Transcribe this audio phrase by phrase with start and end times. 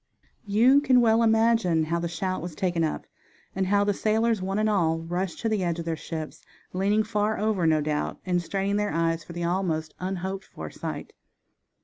[0.47, 3.05] You can well imagine how the shout was taken up,
[3.55, 6.43] and how the sailors, one and all, rushed to the edge of their ships,
[6.73, 11.13] leaning far over, no doubt, and straining their eyes for the almost unhoped for sight.